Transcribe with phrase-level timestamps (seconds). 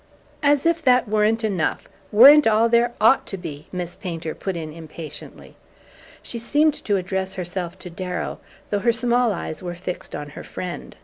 [0.41, 4.73] "As if that weren't enough weren't all there OUGHT to be!" Miss Painter put in
[4.73, 5.55] impatiently.
[6.23, 8.39] She seemed to address herself to Darrow,
[8.71, 10.95] though her small eyes were fixed on her friend.